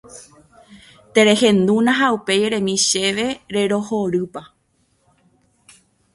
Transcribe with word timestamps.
Terehendúna 1.15 1.91
ha 1.99 2.07
upéi 2.17 2.41
eremi 2.47 2.75
chéve 2.87 3.27
rerohorýpa. 3.53 4.43